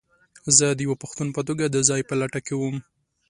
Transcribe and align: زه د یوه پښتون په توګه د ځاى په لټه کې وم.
زه 0.57 0.65
د 0.71 0.79
یوه 0.87 0.97
پښتون 1.03 1.27
په 1.35 1.41
توګه 1.47 1.65
د 1.67 1.77
ځاى 1.87 2.01
په 2.09 2.13
لټه 2.21 2.39
کې 2.45 2.55
وم. 2.57 2.75